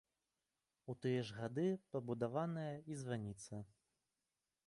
У 0.93 0.95
тыя 1.05 1.19
ж 1.27 1.35
гады 1.41 1.65
пабудаваная 1.95 2.73
і 2.93 2.99
званіца. 3.05 3.63